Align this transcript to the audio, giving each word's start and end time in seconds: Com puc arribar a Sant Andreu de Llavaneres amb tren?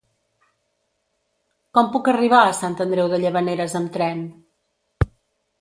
Com 1.77 1.91
puc 1.95 2.11
arribar 2.13 2.41
a 2.47 2.57
Sant 2.63 2.79
Andreu 2.89 3.13
de 3.15 3.23
Llavaneres 3.25 3.79
amb 3.81 3.93
tren? 3.99 4.29